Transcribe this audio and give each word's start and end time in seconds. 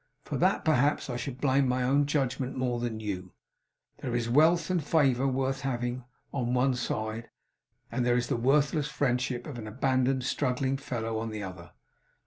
For 0.23 0.35
that, 0.39 0.65
perhaps, 0.65 1.11
I 1.11 1.15
should 1.15 1.39
blame 1.39 1.67
my 1.67 1.83
own 1.83 2.07
judgment 2.07 2.57
more 2.57 2.79
than 2.79 2.99
you. 2.99 3.33
There 3.99 4.15
is 4.15 4.31
wealth 4.31 4.71
and 4.71 4.83
favour 4.83 5.27
worth 5.27 5.61
having, 5.61 6.05
on 6.33 6.55
one 6.55 6.73
side; 6.73 7.29
and 7.91 8.03
there 8.03 8.17
is 8.17 8.25
the 8.25 8.35
worthless 8.35 8.87
friendship 8.87 9.45
of 9.45 9.59
an 9.59 9.67
abandoned, 9.67 10.23
struggling 10.23 10.77
fellow, 10.77 11.19
on 11.19 11.29
the 11.29 11.43
other. 11.43 11.73